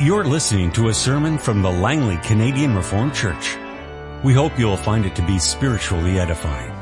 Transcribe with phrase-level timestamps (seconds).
[0.00, 3.56] You're listening to a sermon from the Langley Canadian Reformed Church.
[4.24, 6.72] We hope you'll find it to be spiritually edifying.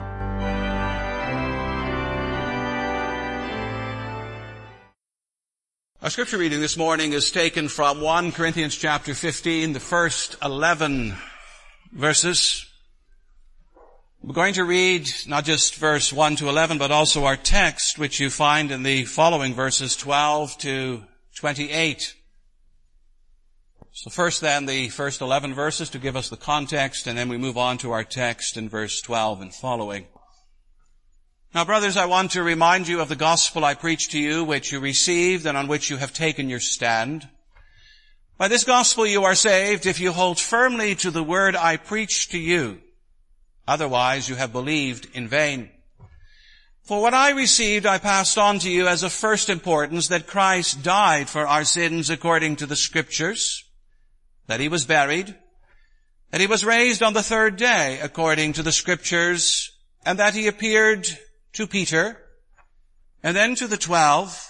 [6.01, 11.15] Our scripture reading this morning is taken from 1 Corinthians chapter 15, the first 11
[11.93, 12.65] verses.
[14.23, 18.21] We're going to read not just verse 1 to 11, but also our text, which
[18.21, 21.03] you find in the following verses 12 to
[21.37, 22.15] 28.
[23.95, 27.37] So first then, the first 11 verses to give us the context, and then we
[27.37, 30.07] move on to our text in verse 12 and following.
[31.55, 34.73] Now brothers, I want to remind you of the gospel I preached to you, which
[34.73, 37.29] you received and on which you have taken your stand.
[38.39, 42.31] By this gospel you are saved if you hold firmly to the word I preached
[42.31, 42.81] to you.
[43.69, 45.69] Otherwise you have believed in vain.
[46.83, 50.83] For what I received I passed on to you as of first importance that Christ
[50.83, 53.65] died for our sins according to the scriptures
[54.47, 55.37] that he was buried,
[56.31, 59.71] that he was raised on the third day according to the scriptures,
[60.05, 61.07] and that he appeared
[61.53, 62.19] to Peter,
[63.23, 64.49] and then to the twelve.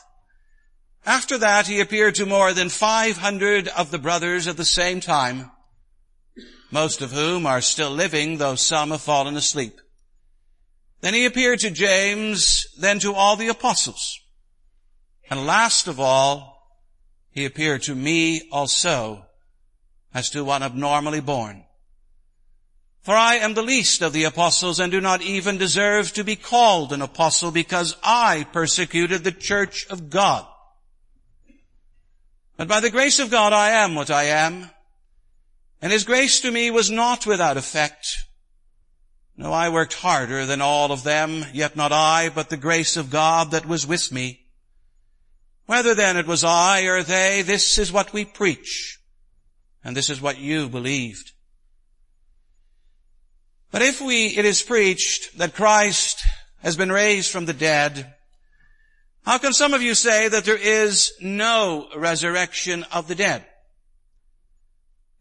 [1.05, 5.51] After that he appeared to more than 500 of the brothers at the same time,
[6.71, 9.79] most of whom are still living, though some have fallen asleep.
[11.03, 14.21] Then he appeared to James, then to all the apostles.
[15.29, 16.53] And last of all,
[17.31, 19.27] he appeared to me also,
[20.15, 21.65] as to one abnormally born.
[23.03, 26.37] For I am the least of the apostles and do not even deserve to be
[26.37, 30.47] called an apostle because I persecuted the church of God.
[32.57, 34.71] But by the grace of God I am what I am,
[35.81, 38.07] and his grace to me was not without effect.
[39.37, 43.11] No, I worked harder than all of them, yet not I, but the grace of
[43.11, 44.47] God that was with me.
[45.67, 49.02] Whether then it was I or they, this is what we preach
[49.85, 51.33] and this is what you believed.
[53.71, 56.23] But if we, it is preached that Christ
[56.63, 58.15] has been raised from the dead,
[59.25, 63.45] how can some of you say that there is no resurrection of the dead?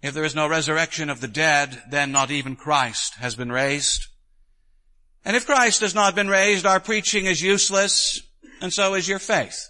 [0.02, 4.08] If there is no resurrection of the dead, then not even Christ has been raised.
[5.24, 8.20] And if Christ has not been raised, our preaching is useless,
[8.60, 9.70] and so is your faith.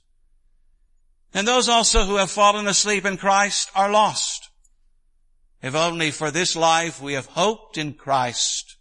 [1.33, 4.49] And those also who have fallen asleep in Christ are lost.
[5.61, 8.75] If only for this life we have hoped in Christ,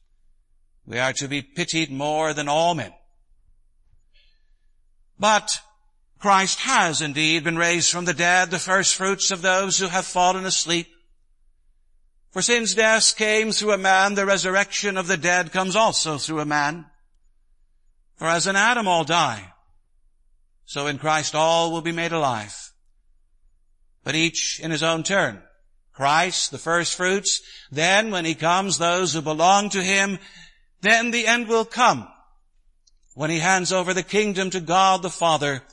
[0.86, 2.92] we are to be pitied more than all men.
[5.18, 5.60] But
[6.18, 10.06] Christ has indeed been raised from the dead, the first fruits of those who have
[10.06, 10.88] fallen asleep.
[12.30, 16.40] For since death came through a man, the resurrection of the dead comes also through
[16.40, 16.86] a man.
[18.16, 19.52] For as in Adam all die,
[20.70, 22.70] so in Christ all will be made alive.
[24.04, 25.42] But each in his own turn.
[25.92, 27.42] Christ, the first fruits,
[27.72, 30.20] then when he comes, those who belong to him,
[30.80, 32.06] then the end will come
[33.14, 35.64] when he hands over the kingdom to God the Father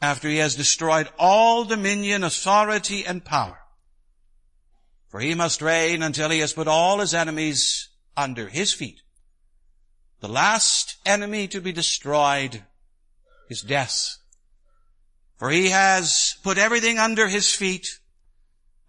[0.00, 3.58] after he has destroyed all dominion, authority, and power.
[5.08, 9.02] For he must reign until he has put all his enemies under his feet.
[10.20, 12.62] The last enemy to be destroyed
[13.52, 14.18] is death.
[15.36, 17.86] For he has put everything under his feet.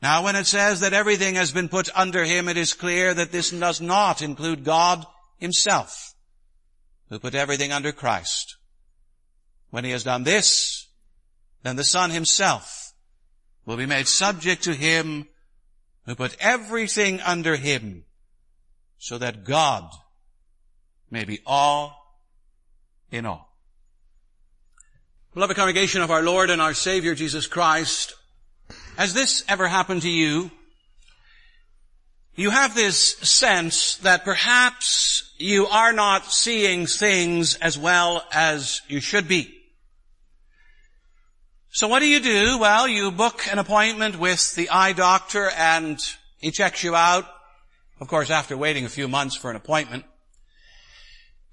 [0.01, 3.31] Now when it says that everything has been put under him, it is clear that
[3.31, 5.05] this does not include God
[5.37, 6.15] himself,
[7.09, 8.57] who put everything under Christ.
[9.69, 10.87] When he has done this,
[11.63, 12.93] then the Son himself
[13.65, 15.27] will be made subject to him
[16.05, 18.05] who put everything under him
[18.97, 19.89] so that God
[21.09, 21.95] may be all
[23.09, 23.52] in all.
[25.33, 28.13] Beloved congregation of our Lord and our Savior Jesus Christ,
[28.97, 30.51] has this ever happened to you?
[32.35, 38.99] You have this sense that perhaps you are not seeing things as well as you
[38.99, 39.51] should be.
[41.71, 42.59] So what do you do?
[42.59, 45.99] Well, you book an appointment with the eye doctor and
[46.37, 47.25] he checks you out.
[47.99, 50.05] Of course, after waiting a few months for an appointment.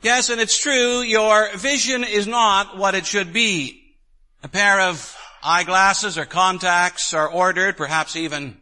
[0.03, 3.95] Yes, and it's true, your vision is not what it should be.
[4.43, 8.61] A pair of eyeglasses or contacts are ordered, perhaps even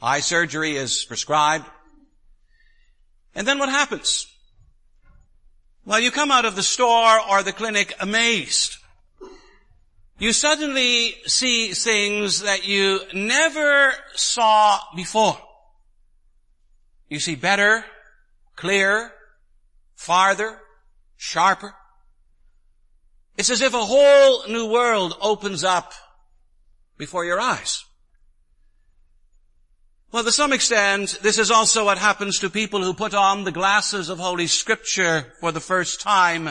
[0.00, 1.66] Eye surgery is prescribed.
[3.34, 4.32] And then what happens?
[5.84, 8.76] Well, you come out of the store or the clinic amazed.
[10.18, 15.38] You suddenly see things that you never saw before.
[17.08, 17.84] You see better,
[18.54, 19.12] clearer,
[19.96, 20.60] farther,
[21.18, 21.74] sharper.
[23.36, 25.92] It's as if a whole new world opens up
[26.96, 27.84] before your eyes.
[30.10, 33.52] Well, to some extent, this is also what happens to people who put on the
[33.52, 36.50] glasses of Holy Scripture for the first time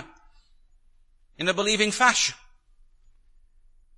[1.40, 2.36] in a believing fashion.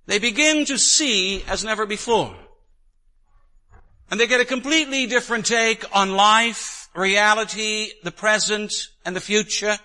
[0.06, 2.34] They begin to see as never before.
[4.10, 8.72] And they get a completely different take on life, reality, the present,
[9.04, 9.78] and the future,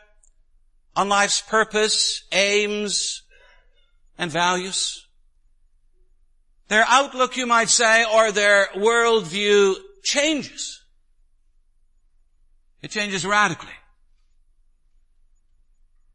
[0.95, 3.23] on life's purpose, aims,
[4.17, 5.07] and values.
[6.67, 10.81] Their outlook, you might say, or their worldview changes.
[12.81, 13.73] It changes radically.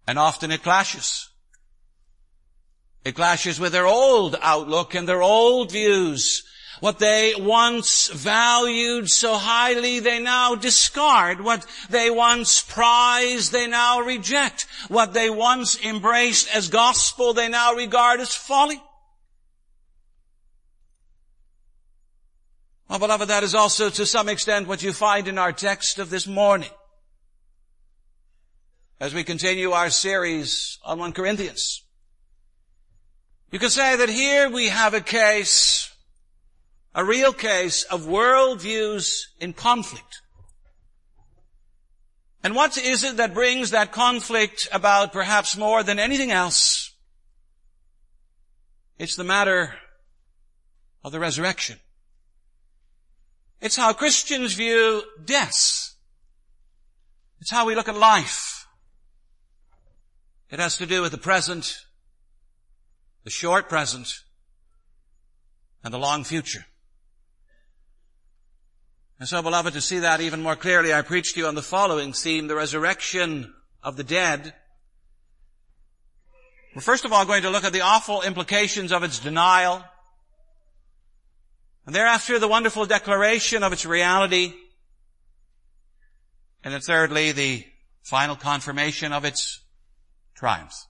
[0.07, 1.29] And often it clashes.
[3.05, 6.45] It clashes with their old outlook and their old views.
[6.81, 11.43] What they once valued so highly, they now discard.
[11.43, 14.67] What they once prized, they now reject.
[14.89, 18.81] What they once embraced as gospel, they now regard as folly.
[22.89, 26.11] Well, beloved, that is also to some extent what you find in our text of
[26.11, 26.71] this morning.
[28.99, 31.83] As we continue our series on 1 Corinthians.
[33.53, 35.90] You can say that here we have a case,
[36.95, 40.23] a real case of worldviews in conflict.
[42.43, 46.93] And what is it that brings that conflict about perhaps more than anything else?
[48.99, 49.75] It's the matter
[51.05, 51.79] of the resurrection.
[53.61, 55.95] It's how Christians view death.
[57.41, 58.67] It's how we look at life.
[60.51, 61.77] It has to do with the present,
[63.25, 64.09] the short present,
[65.85, 66.67] and the long future.
[69.21, 71.61] And so, beloved, to see that even more clearly, I preached to you on the
[71.61, 73.53] following theme, the resurrection
[73.83, 74.55] of the dead.
[76.75, 79.85] We're first of all going to look at the awful implications of its denial,
[81.85, 84.55] and thereafter, the wonderful declaration of its reality.
[86.65, 87.67] And then thirdly, the
[88.03, 89.61] final confirmation of its
[90.35, 90.87] triumphs.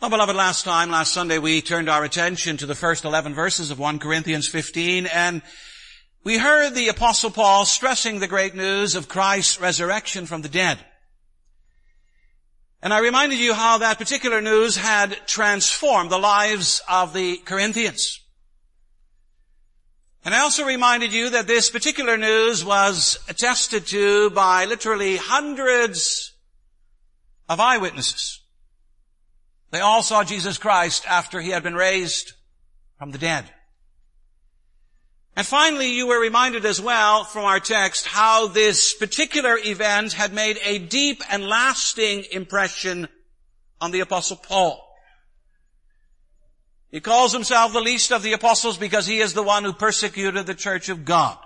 [0.00, 3.78] Beloved, last time, last Sunday, we turned our attention to the first 11 verses of
[3.78, 5.40] 1 Corinthians 15, and
[6.24, 10.78] we heard the apostle Paul stressing the great news of Christ's resurrection from the dead.
[12.82, 18.20] And I reminded you how that particular news had transformed the lives of the Corinthians.
[20.22, 26.34] And I also reminded you that this particular news was attested to by literally hundreds
[27.48, 28.43] of eyewitnesses.
[29.74, 32.34] They all saw Jesus Christ after he had been raised
[32.96, 33.44] from the dead.
[35.34, 40.32] And finally, you were reminded as well from our text how this particular event had
[40.32, 43.08] made a deep and lasting impression
[43.80, 44.80] on the apostle Paul.
[46.92, 50.46] He calls himself the least of the apostles because he is the one who persecuted
[50.46, 51.36] the church of God.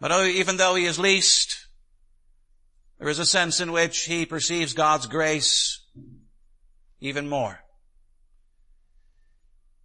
[0.00, 1.66] But even though he is least,
[2.98, 5.80] there is a sense in which he perceives God's grace
[7.04, 7.60] even more.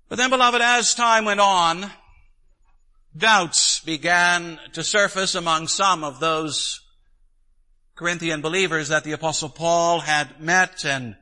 [0.07, 1.91] But then beloved, as time went on,
[3.15, 6.81] doubts began to surface among some of those
[7.95, 11.17] Corinthian believers that the apostle Paul had met and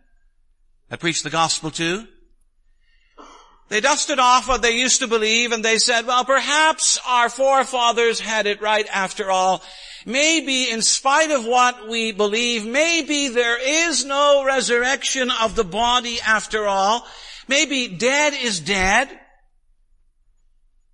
[0.89, 2.07] had preached the gospel to.
[3.69, 8.19] They dusted off what they used to believe and they said, well, perhaps our forefathers
[8.19, 9.63] had it right after all.
[10.07, 16.19] Maybe in spite of what we believe, maybe there is no resurrection of the body
[16.25, 17.05] after all.
[17.49, 19.09] Maybe dead is dead.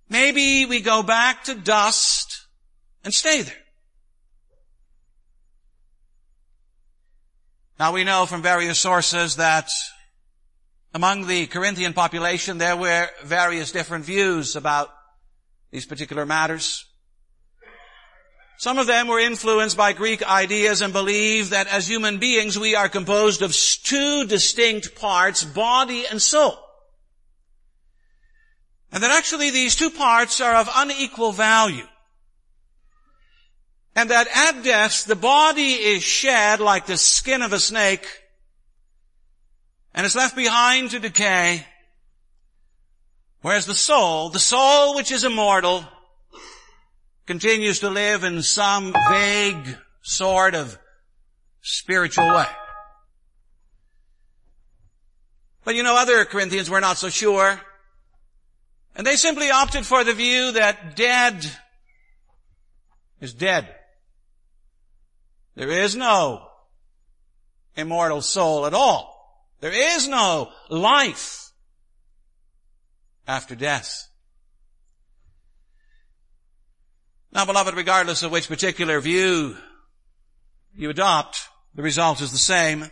[0.08, 2.48] Maybe we go back to dust
[3.04, 3.54] and stay there.
[7.78, 9.70] Now we know from various sources that
[10.92, 14.90] among the Corinthian population there were various different views about
[15.70, 16.84] these particular matters.
[18.56, 22.74] Some of them were influenced by Greek ideas and believed that as human beings we
[22.74, 26.58] are composed of two distinct parts, body and soul.
[28.92, 31.86] And that actually these two parts are of unequal value.
[33.96, 38.06] And that at death the body is shed like the skin of a snake
[39.94, 41.66] and is left behind to decay
[43.44, 45.84] Whereas the soul, the soul which is immortal,
[47.26, 50.78] continues to live in some vague sort of
[51.62, 52.46] spiritual way.
[55.64, 57.60] But you know, other Corinthians were not so sure.
[58.96, 61.50] And they simply opted for the view that dead
[63.20, 63.74] is dead.
[65.56, 66.46] There is no
[67.76, 69.14] immortal soul at all.
[69.60, 71.52] There is no life
[73.26, 74.08] after death.
[77.34, 79.56] Now beloved, regardless of which particular view
[80.76, 82.88] you adopt, the result is the same.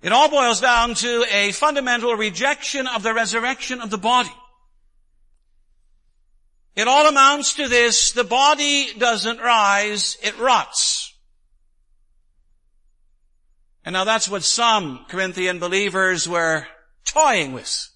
[0.00, 4.32] It all boils down to a fundamental rejection of the resurrection of the body.
[6.76, 11.12] It all amounts to this, the body doesn't rise, it rots.
[13.84, 16.66] And now that's what some Corinthian believers were
[17.04, 17.88] toying with.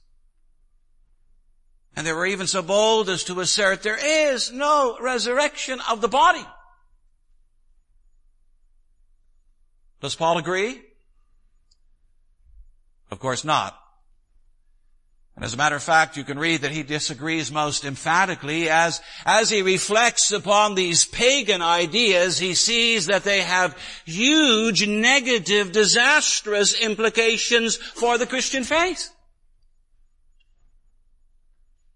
[1.95, 6.09] And they were even so bold as to assert there is no resurrection of the
[6.09, 6.45] body.
[10.01, 10.83] Does Paul agree?
[13.11, 13.79] Of course not.
[15.37, 19.01] And as a matter of fact, you can read that he disagrees most emphatically as,
[19.25, 26.79] as he reflects upon these pagan ideas, he sees that they have huge negative, disastrous
[26.79, 29.11] implications for the Christian faith.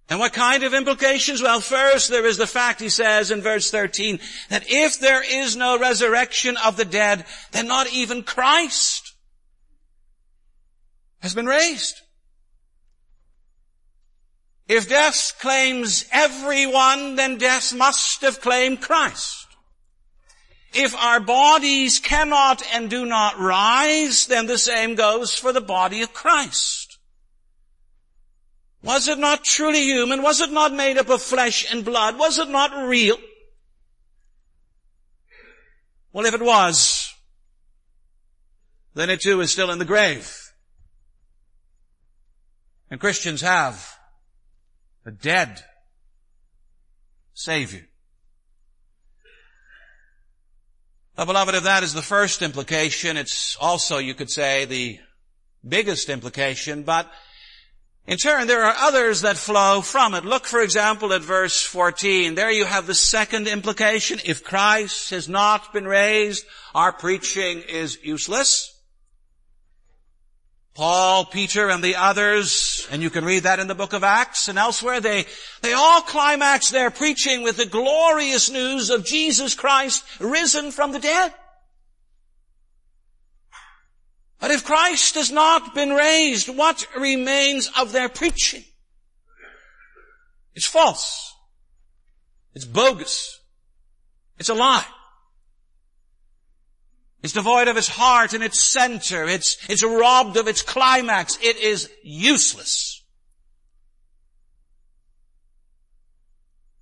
[0.08, 1.42] And what kind of implications?
[1.42, 4.20] Well, first there is the fact, he says in verse 13,
[4.50, 9.14] that if there is no resurrection of the dead, then not even Christ
[11.20, 12.02] has been raised.
[14.68, 19.46] If death claims everyone, then death must have claimed Christ.
[20.72, 26.02] If our bodies cannot and do not rise, then the same goes for the body
[26.02, 26.85] of Christ.
[28.82, 30.22] Was it not truly human?
[30.22, 32.18] Was it not made up of flesh and blood?
[32.18, 33.18] Was it not real?
[36.12, 37.12] Well, if it was,
[38.94, 40.34] then it too is still in the grave.
[42.90, 43.98] And Christians have
[45.04, 45.62] a dead
[47.34, 47.86] Savior.
[51.18, 54.98] Now, beloved, if that is the first implication, it's also, you could say, the
[55.66, 57.10] biggest implication, but
[58.06, 60.24] in turn, there are others that flow from it.
[60.24, 62.36] Look, for example, at verse 14.
[62.36, 64.20] There you have the second implication.
[64.24, 68.72] If Christ has not been raised, our preaching is useless.
[70.74, 74.48] Paul, Peter, and the others, and you can read that in the book of Acts
[74.48, 75.24] and elsewhere, they,
[75.62, 81.00] they all climax their preaching with the glorious news of Jesus Christ risen from the
[81.00, 81.32] dead.
[84.38, 88.64] But if Christ has not been raised, what remains of their preaching?
[90.54, 91.34] It's false.
[92.54, 93.40] It's bogus.
[94.38, 94.86] It's a lie.
[97.22, 99.24] It's devoid of its heart and its center.
[99.24, 101.38] It's, it's robbed of its climax.
[101.42, 103.02] It is useless.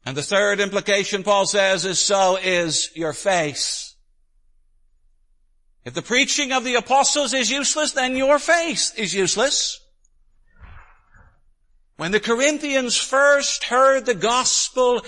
[0.04, 3.93] And the third implication, Paul says, is so is your face.
[5.84, 9.80] If the preaching of the apostles is useless, then your faith is useless.
[11.96, 15.02] When the Corinthians first heard the gospel,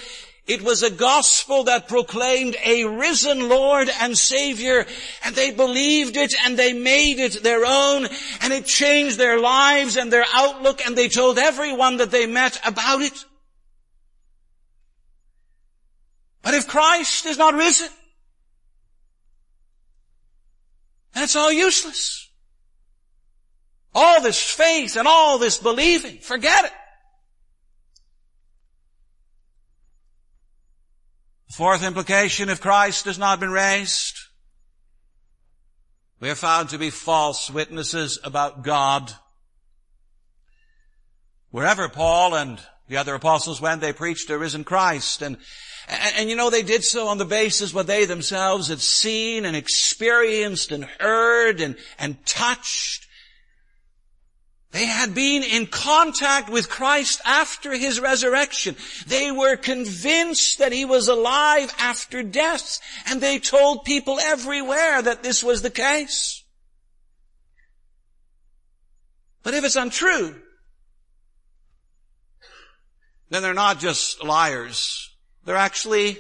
[0.47, 4.87] it was a gospel that proclaimed a risen Lord and Savior,
[5.25, 8.07] and they believed it and they made it their own,
[8.43, 12.61] and it changed their lives and their outlook, and they told everyone that they met
[12.65, 13.25] about it.
[16.43, 17.89] But if Christ is not risen,
[21.17, 22.31] That's all useless.
[23.95, 26.73] All this faith and all this believing, forget it.
[31.53, 34.19] Fourth implication, if Christ has not been raised,
[36.21, 39.11] we are found to be false witnesses about God.
[41.51, 45.39] Wherever Paul and the other apostles went, they preached a risen Christ and
[45.89, 49.45] and, and, you know, they did so on the basis what they themselves had seen
[49.45, 53.07] and experienced and heard and, and touched.
[54.73, 58.77] They had been in contact with Christ after His resurrection.
[59.07, 65.23] They were convinced that He was alive after death, and they told people everywhere that
[65.23, 66.43] this was the case.
[69.45, 70.35] But if it's untrue,
[73.31, 75.16] then they're not just liars.
[75.47, 76.19] They're actually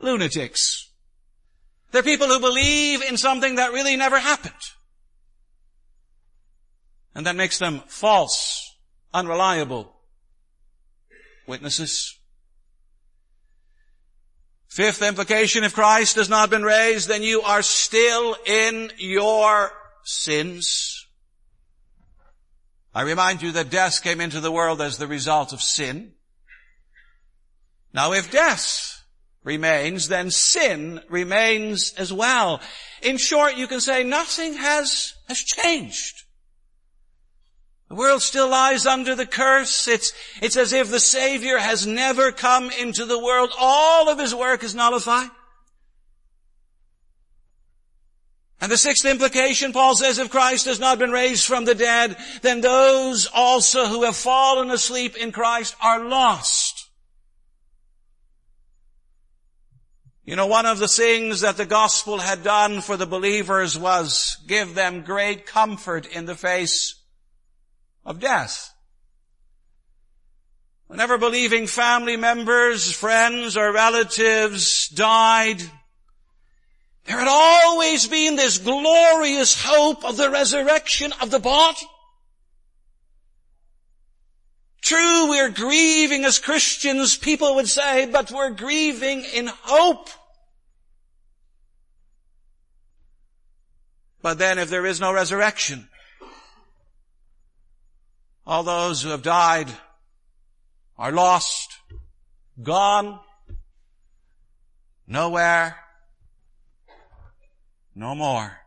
[0.00, 0.90] lunatics.
[1.92, 4.54] They're people who believe in something that really never happened.
[7.14, 8.74] And that makes them false
[9.12, 9.94] unreliable
[11.46, 12.18] witnesses.
[14.66, 19.70] Fifth implication, if Christ has not been raised, then you are still in your
[20.02, 21.06] sins.
[22.94, 26.14] I remind you that death came into the world as the result of sin.
[27.94, 29.04] Now if death
[29.44, 32.60] remains, then sin remains as well.
[33.02, 36.22] In short, you can say nothing has, has changed.
[37.88, 39.86] The world still lies under the curse.
[39.86, 43.52] It's, it's as if the Savior has never come into the world.
[43.58, 45.30] All of His work is nullified.
[48.60, 52.16] And the sixth implication, Paul says, if Christ has not been raised from the dead,
[52.40, 56.73] then those also who have fallen asleep in Christ are lost.
[60.24, 64.38] You know, one of the things that the gospel had done for the believers was
[64.46, 66.94] give them great comfort in the face
[68.06, 68.72] of death.
[70.86, 75.60] Whenever believing family members, friends, or relatives died,
[77.04, 81.86] there had always been this glorious hope of the resurrection of the body.
[84.84, 90.10] True, we're grieving as Christians, people would say, but we're grieving in hope.
[94.20, 95.88] But then if there is no resurrection,
[98.46, 99.68] all those who have died
[100.98, 101.78] are lost,
[102.62, 103.20] gone,
[105.06, 105.76] nowhere,
[107.94, 108.63] no more.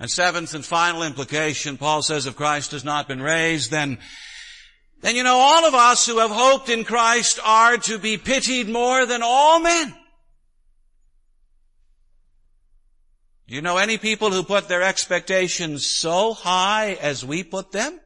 [0.00, 3.98] And seventh and final implication, Paul says if Christ has not been raised, then,
[5.02, 8.66] then you know all of us who have hoped in Christ are to be pitied
[8.66, 9.94] more than all men.
[13.46, 18.00] Do you know any people who put their expectations so high as we put them?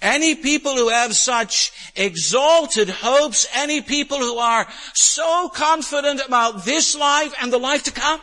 [0.00, 6.96] Any people who have such exalted hopes, any people who are so confident about this
[6.96, 8.20] life and the life to come?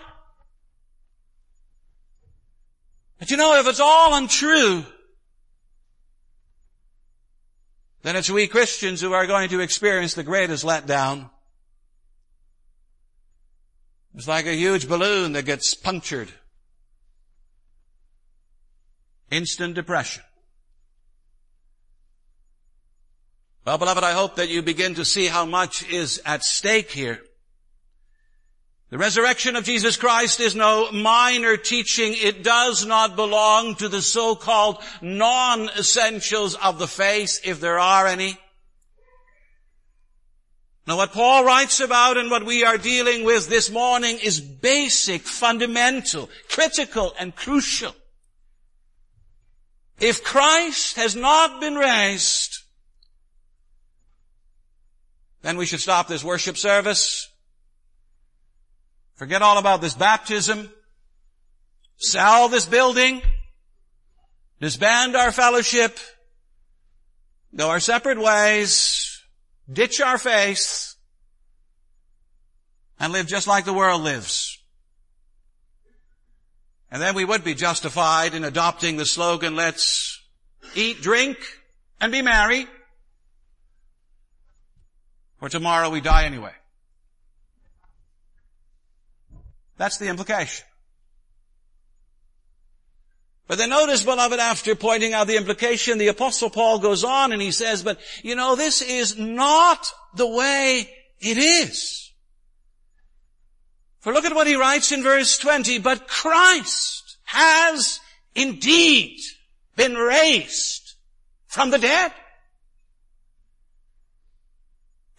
[3.21, 4.83] But you know, if it's all untrue,
[8.01, 11.29] then it's we Christians who are going to experience the greatest letdown.
[14.15, 16.33] It's like a huge balloon that gets punctured.
[19.29, 20.23] Instant depression.
[23.67, 27.21] Well, beloved, I hope that you begin to see how much is at stake here.
[28.91, 32.13] The resurrection of Jesus Christ is no minor teaching.
[32.13, 38.37] It does not belong to the so-called non-essentials of the faith, if there are any.
[40.85, 45.21] Now what Paul writes about and what we are dealing with this morning is basic,
[45.21, 47.95] fundamental, critical, and crucial.
[50.01, 52.57] If Christ has not been raised,
[55.43, 57.30] then we should stop this worship service.
[59.21, 60.73] Forget all about this baptism.
[61.97, 63.21] Sell this building.
[64.59, 65.99] Disband our fellowship.
[67.55, 69.21] Go our separate ways.
[69.71, 70.95] Ditch our faith.
[72.99, 74.57] And live just like the world lives.
[76.89, 80.19] And then we would be justified in adopting the slogan, let's
[80.73, 81.37] eat, drink,
[81.99, 82.65] and be merry.
[85.37, 86.53] For tomorrow we die anyway.
[89.81, 90.63] That's the implication.
[93.47, 97.41] But then notice, beloved, after pointing out the implication, the apostle Paul goes on and
[97.41, 100.87] he says, but you know, this is not the way
[101.19, 102.11] it is.
[104.01, 107.99] For look at what he writes in verse 20, but Christ has
[108.35, 109.17] indeed
[109.75, 110.93] been raised
[111.47, 112.11] from the dead.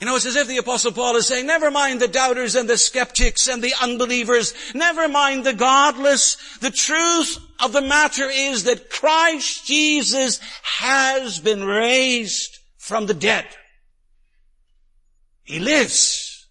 [0.03, 2.69] You know, it's as if the apostle Paul is saying, never mind the doubters and
[2.69, 4.53] the skeptics and the unbelievers.
[4.75, 6.59] Never mind the godless.
[6.59, 13.47] The truth of the matter is that Christ Jesus has been raised from the dead.
[15.45, 16.49] He lives.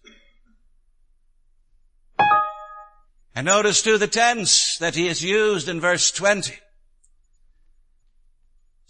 [3.34, 6.54] And notice too the tense that he has used in verse 20.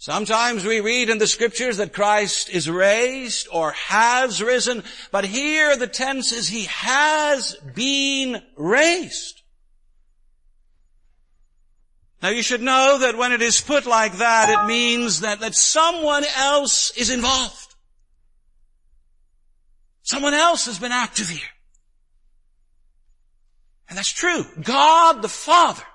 [0.03, 5.77] Sometimes we read in the scriptures that Christ is raised or has risen, but here
[5.77, 9.41] the tense is he has been raised.
[12.21, 15.55] Now you should know that when it is put like that, it means that, that
[15.55, 17.73] someone else is involved.
[20.01, 21.39] Someone else has been active here.
[23.87, 24.43] And that's true.
[24.61, 25.85] God the Father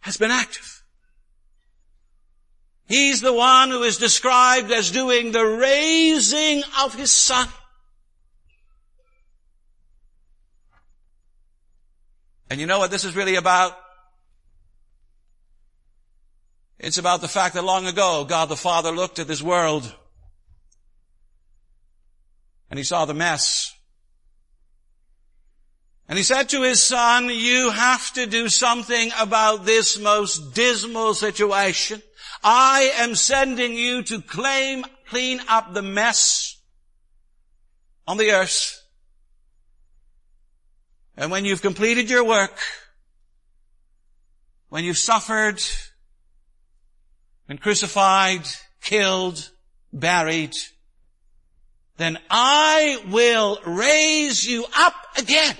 [0.00, 0.71] has been active.
[2.92, 7.48] He's the one who is described as doing the raising of his son.
[12.50, 13.72] And you know what this is really about?
[16.78, 19.90] It's about the fact that long ago, God the Father looked at this world
[22.68, 23.74] and he saw the mess.
[26.10, 31.14] And he said to his son, you have to do something about this most dismal
[31.14, 32.02] situation.
[32.42, 36.60] I am sending you to claim, clean up the mess
[38.06, 38.82] on the earth.
[41.16, 42.58] And when you've completed your work,
[44.70, 45.62] when you've suffered,
[47.46, 48.46] been crucified,
[48.80, 49.50] killed,
[49.92, 50.56] buried,
[51.98, 55.54] then I will raise you up again.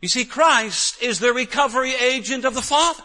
[0.00, 3.02] You see, Christ is the recovery agent of the Father.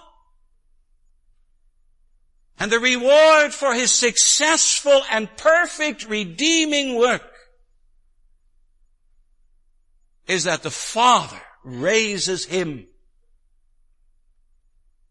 [2.59, 7.23] And the reward for his successful and perfect redeeming work
[10.27, 12.87] is that the Father raises him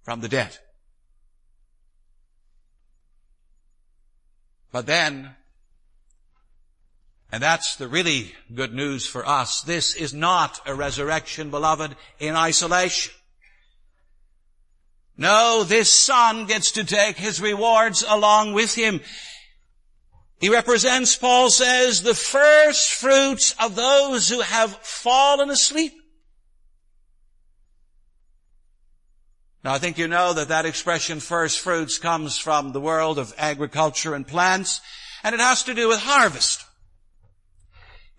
[0.02, 0.56] from the dead.
[4.70, 5.36] But then,
[7.32, 12.36] and that's the really good news for us, this is not a resurrection, beloved, in
[12.36, 13.14] isolation.
[15.16, 19.00] No, this son gets to take his rewards along with him.
[20.40, 25.94] He represents, Paul says, the first fruits of those who have fallen asleep.
[29.64, 33.32] Now I think you know that that expression first fruits comes from the world of
[33.38, 34.82] agriculture and plants,
[35.22, 36.64] and it has to do with harvest.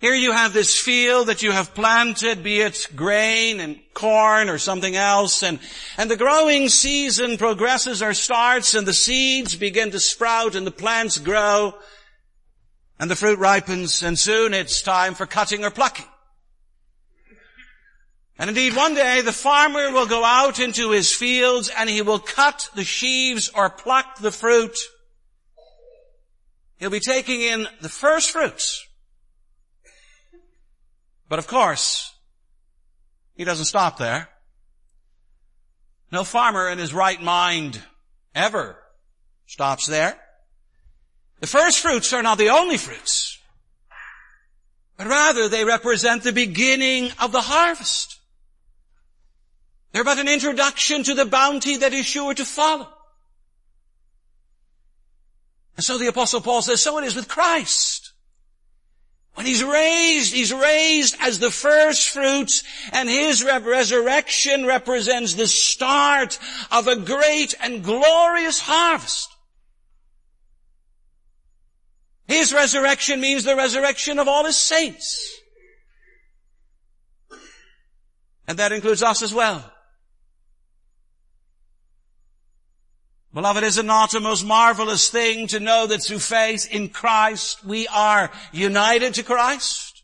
[0.03, 4.57] Here you have this field that you have planted, be it grain and corn or
[4.57, 5.59] something else, and,
[5.97, 10.71] and the growing season progresses or starts and the seeds begin to sprout and the
[10.71, 11.73] plants grow
[12.99, 16.09] and the fruit ripens and soon it's time for cutting or plucking.
[18.37, 22.19] And indeed, one day the farmer will go out into his fields and he will
[22.19, 24.77] cut the sheaves or pluck the fruit.
[26.75, 28.85] He'll be taking in the first fruits.
[31.29, 32.13] But of course,
[33.35, 34.29] he doesn't stop there.
[36.11, 37.81] No farmer in his right mind
[38.35, 38.77] ever
[39.47, 40.19] stops there.
[41.39, 43.39] The first fruits are not the only fruits,
[44.97, 48.19] but rather they represent the beginning of the harvest.
[49.91, 52.87] They're but an introduction to the bounty that is sure to follow.
[55.75, 58.02] And so the apostle Paul says, so it is with Christ.
[59.43, 66.39] When he's raised, he's raised as the first fruits and his resurrection represents the start
[66.71, 69.35] of a great and glorious harvest.
[72.25, 75.37] His resurrection means the resurrection of all his saints.
[78.47, 79.69] And that includes us as well.
[83.33, 87.65] Beloved, is it not a most marvelous thing to know that through faith in Christ
[87.65, 90.03] we are united to Christ?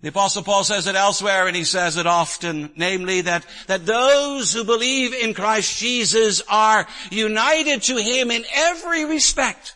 [0.00, 4.52] The apostle Paul says it elsewhere and he says it often, namely that, that those
[4.52, 9.75] who believe in Christ Jesus are united to Him in every respect.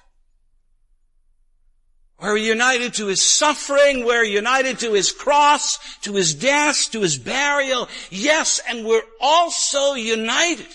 [2.20, 7.18] We're united to His suffering, we're united to His cross, to His death, to His
[7.18, 7.88] burial.
[8.10, 10.68] Yes, and we're also united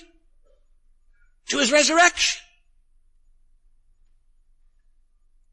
[1.49, 2.41] to His resurrection.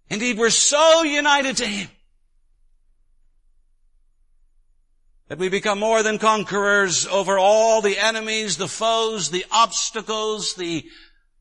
[0.08, 1.88] Indeed, we're so united to Him
[5.28, 10.84] that we become more than conquerors over all the enemies, the foes, the obstacles, the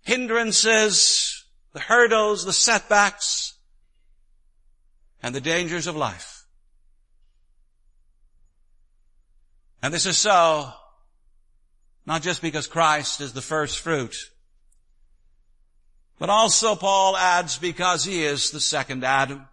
[0.02, 3.58] hindrances, the hurdles, the setbacks,
[5.22, 6.46] and the dangers of life.
[9.84, 10.72] And this is so
[12.06, 14.16] not just because Christ is the first fruit,
[16.20, 19.48] but also Paul adds because he is the second Adam.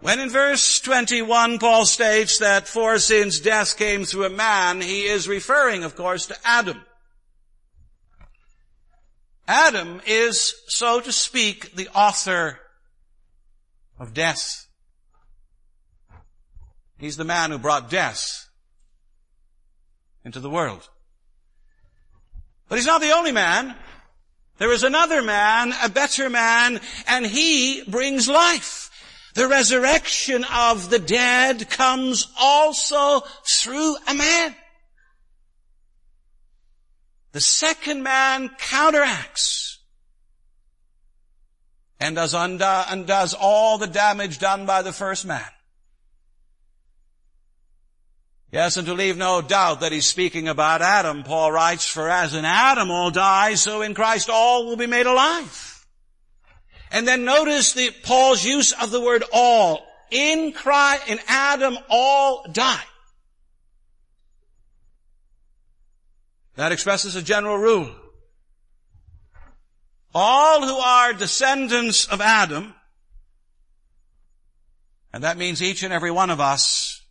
[0.00, 5.04] When in verse 21 Paul states that for since death came through a man, he
[5.04, 6.82] is referring, of course, to Adam.
[9.46, 12.58] Adam is, so to speak, the author
[14.02, 14.66] of death.
[16.98, 18.48] He's the man who brought death
[20.24, 20.88] into the world.
[22.68, 23.76] But he's not the only man.
[24.58, 28.90] There is another man, a better man, and he brings life.
[29.34, 34.56] The resurrection of the dead comes also through a man.
[37.30, 39.78] the second man counteracts
[42.02, 45.46] and does, undo, undoes all the damage done by the first man.
[48.50, 52.34] Yes, and to leave no doubt that he's speaking about Adam, Paul writes, for as
[52.34, 55.86] in Adam all die, so in Christ all will be made alive.
[56.90, 59.86] And then notice the, Paul's use of the word all.
[60.10, 62.84] In Christ, in Adam all die.
[66.56, 67.94] That expresses a general rule.
[70.14, 72.74] All who are descendants of Adam,
[75.12, 77.02] and that means each and every one of us,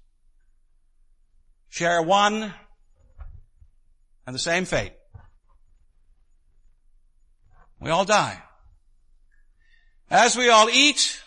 [1.69, 2.53] share one
[4.27, 4.93] and the same fate.
[7.79, 8.41] We all die.
[10.11, 11.21] As we all eat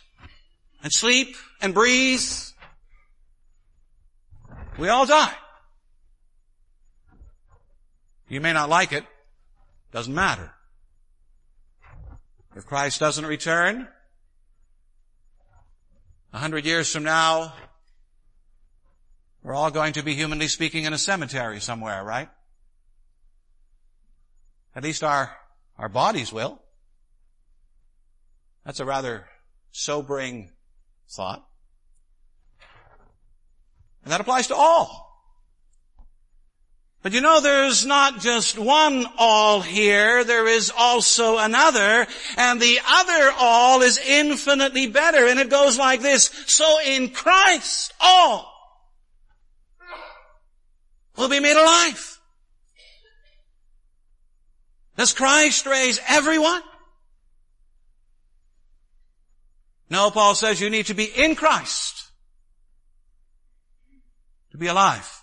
[0.82, 2.22] and sleep and breathe,
[4.78, 5.32] we all die.
[8.28, 9.04] You may not like it.
[9.90, 10.52] Doesn't matter.
[12.56, 13.88] If Christ doesn't return,
[16.32, 17.52] a hundred years from now,
[19.42, 22.28] we're all going to be humanly speaking in a cemetery somewhere, right?
[24.76, 25.36] At least our,
[25.78, 26.62] our bodies will.
[28.64, 29.26] That's a rather
[29.72, 30.50] sobering
[31.10, 31.44] thought.
[34.04, 35.03] And that applies to all.
[37.04, 42.06] But you know, there's not just one all here, there is also another,
[42.38, 46.30] and the other all is infinitely better, and it goes like this.
[46.46, 48.50] So in Christ, all
[51.18, 52.18] will be made alive.
[54.96, 56.62] Does Christ raise everyone?
[59.90, 62.08] No, Paul says you need to be in Christ
[64.52, 65.13] to be alive.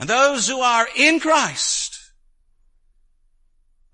[0.00, 1.98] And those who are in Christ,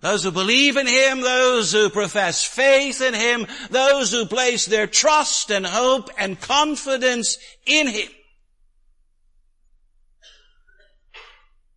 [0.01, 4.87] those who believe in Him, those who profess faith in Him, those who place their
[4.87, 8.09] trust and hope and confidence in Him,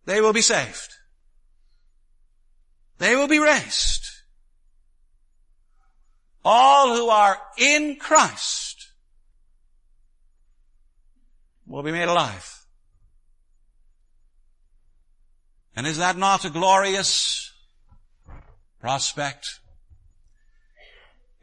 [0.06, 0.94] they will be saved.
[2.98, 4.04] They will be raised.
[6.44, 8.92] All who are in Christ
[11.66, 12.59] will be made alive.
[15.76, 17.52] And is that not a glorious
[18.80, 19.60] prospect?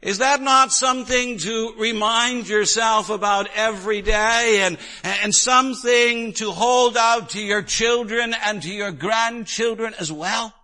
[0.00, 6.96] Is that not something to remind yourself about every day and, and something to hold
[6.96, 10.54] out to your children and to your grandchildren as well?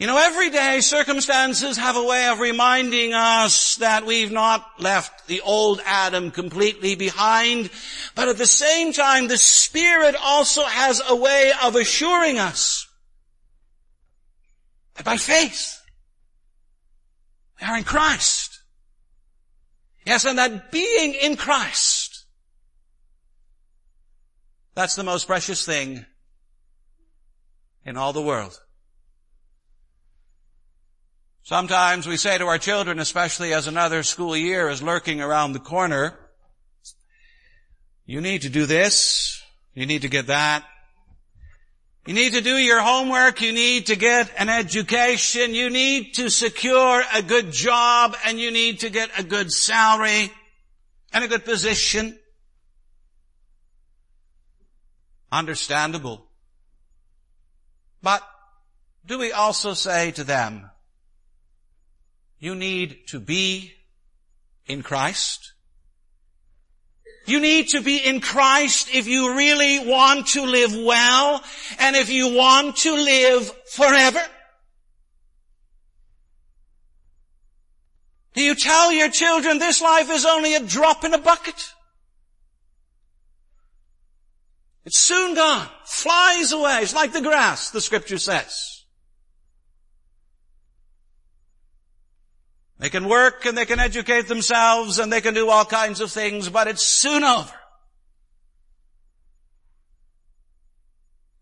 [0.00, 5.42] You know, everyday circumstances have a way of reminding us that we've not left the
[5.42, 7.68] old Adam completely behind,
[8.14, 12.88] but at the same time, the Spirit also has a way of assuring us
[14.94, 15.82] that by faith,
[17.60, 18.58] we are in Christ.
[20.06, 22.24] Yes, and that being in Christ,
[24.74, 26.06] that's the most precious thing
[27.84, 28.58] in all the world.
[31.42, 35.58] Sometimes we say to our children, especially as another school year is lurking around the
[35.58, 36.18] corner,
[38.04, 39.42] you need to do this,
[39.74, 40.64] you need to get that,
[42.06, 46.30] you need to do your homework, you need to get an education, you need to
[46.30, 50.30] secure a good job, and you need to get a good salary
[51.12, 52.18] and a good position.
[55.32, 56.26] Understandable.
[58.02, 58.22] But
[59.06, 60.70] do we also say to them,
[62.40, 63.72] you need to be
[64.66, 65.52] in Christ.
[67.26, 71.44] You need to be in Christ if you really want to live well
[71.78, 74.22] and if you want to live forever.
[78.34, 81.72] Do you tell your children this life is only a drop in a bucket?
[84.84, 85.68] It's soon gone.
[85.84, 86.80] Flies away.
[86.82, 88.79] It's like the grass, the scripture says.
[92.80, 96.10] They can work and they can educate themselves and they can do all kinds of
[96.10, 97.52] things, but it's soon over.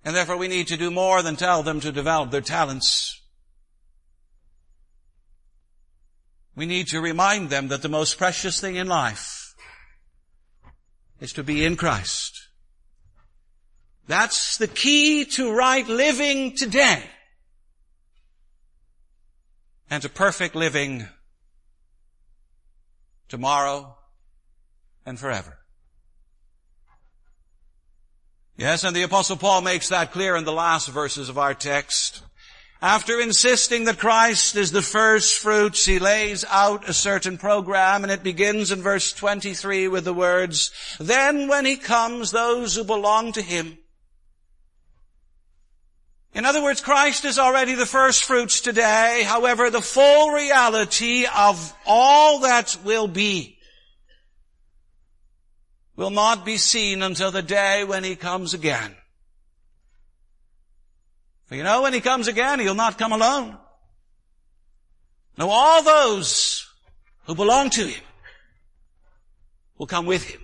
[0.05, 3.23] And therefore we need to do more than tell them to develop their talents.
[6.57, 9.55] We need to remind them that the most precious thing in life
[11.21, 12.49] is to be in Christ.
[14.09, 17.05] That's the key to right living today
[19.89, 21.07] and to perfect living
[23.29, 23.97] tomorrow,
[25.05, 25.59] and forever.
[28.57, 32.23] Yes, and the apostle Paul makes that clear in the last verses of our text.
[32.81, 38.13] After insisting that Christ is the first fruits, he lays out a certain program and
[38.13, 43.33] it begins in verse 23 with the words, Then when he comes, those who belong
[43.33, 43.79] to him.
[46.35, 49.23] In other words, Christ is already the first fruits today.
[49.27, 53.59] However, the full reality of all that will be
[55.97, 58.95] will not be seen until the day when he comes again.
[61.47, 63.57] For you know, when he comes again, he'll not come alone.
[65.39, 66.69] No, all those
[67.25, 68.05] who belong to him
[69.77, 70.41] will come with him.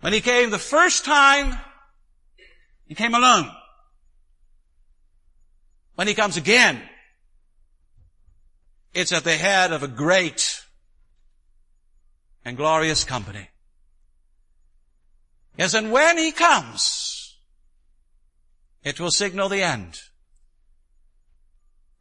[0.00, 1.58] When he came the first time,
[2.86, 3.50] he came alone.
[6.00, 6.80] When he comes again,
[8.94, 10.62] it's at the head of a great
[12.42, 13.50] and glorious company.
[15.58, 17.36] Yes, and when he comes,
[18.82, 20.00] it will signal the end.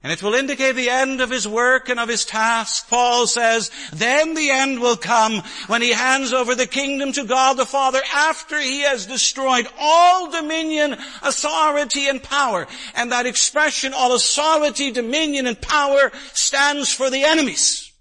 [0.02, 2.88] And it will indicate the end of his work and of his task.
[2.90, 7.58] Paul says, then the end will come when he hands over the kingdom to God
[7.58, 12.66] the Father after he has destroyed all dominion, authority, and power.
[12.96, 17.92] And that expression, all authority, dominion, and power stands for the enemies,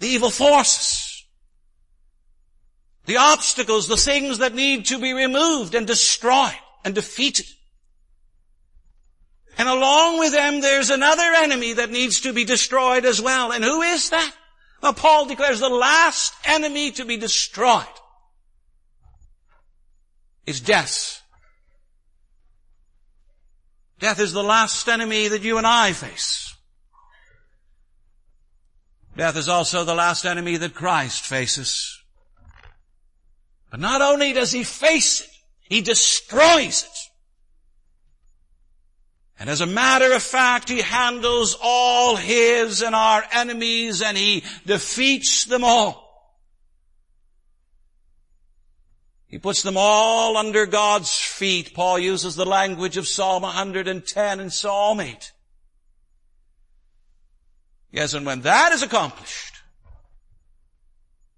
[0.00, 1.10] the evil forces
[3.10, 7.46] the obstacles, the things that need to be removed and destroyed and defeated.
[9.60, 13.52] And along with them, there's another enemy that needs to be destroyed as well.
[13.52, 14.34] And who is that?
[14.82, 17.84] Well, Paul declares the last enemy to be destroyed
[20.46, 21.20] is death.
[23.98, 26.56] Death is the last enemy that you and I face.
[29.14, 32.02] Death is also the last enemy that Christ faces.
[33.70, 36.99] But not only does he face it, he destroys it.
[39.40, 44.44] And as a matter of fact, he handles all his and our enemies and he
[44.66, 46.06] defeats them all.
[49.28, 51.72] He puts them all under God's feet.
[51.72, 55.32] Paul uses the language of Psalm 110 and Psalm 8.
[57.92, 59.54] Yes, and when that is accomplished,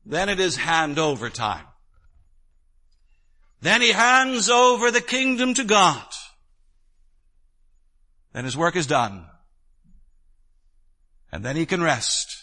[0.05, 1.67] then it is handover time.
[3.61, 6.03] Then he hands over the kingdom to God.
[8.33, 9.27] Then his work is done.
[11.31, 12.43] And then he can rest.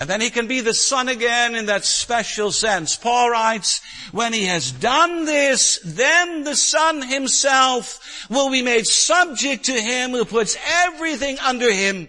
[0.00, 2.96] And then he can be the son again in that special sense.
[2.96, 9.66] Paul writes, when he has done this, then the son himself will be made subject
[9.66, 12.08] to him who puts everything under him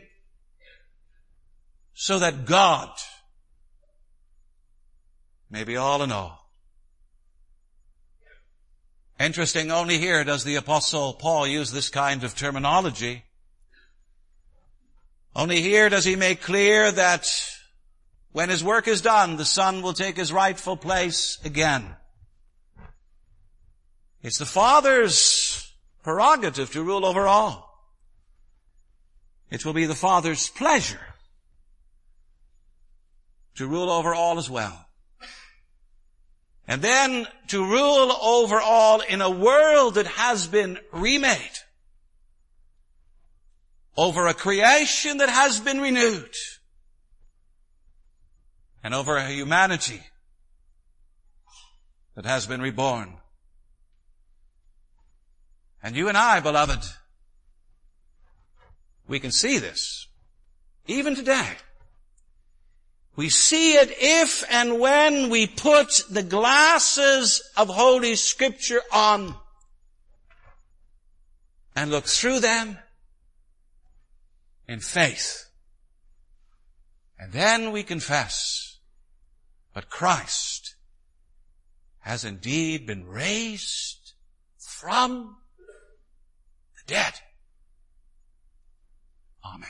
[1.94, 2.90] so that God
[5.52, 6.43] may be all in all.
[9.24, 13.24] Interesting, only here does the apostle Paul use this kind of terminology.
[15.34, 17.26] Only here does he make clear that
[18.34, 21.96] when his work is done, the son will take his rightful place again.
[24.22, 25.72] It's the father's
[26.04, 27.96] prerogative to rule over all.
[29.50, 31.14] It will be the father's pleasure
[33.56, 34.86] to rule over all as well.
[36.68, 41.38] And then to rule over all in a world that has been remade.
[43.98, 46.34] Over a creation that has been renewed.
[48.84, 50.02] And over a humanity
[52.16, 53.18] that has been reborn.
[55.82, 56.84] And you and I, beloved,
[59.08, 60.08] we can see this
[60.88, 61.48] even today.
[63.16, 69.36] We see it if and when we put the glasses of Holy Scripture on
[71.76, 72.80] and look through them
[74.68, 75.46] in faith.
[77.20, 78.80] And then we confess,
[79.74, 80.76] but Christ
[82.00, 84.14] has indeed been raised
[84.58, 85.38] from
[86.76, 87.14] the dead.
[89.46, 89.70] Amen.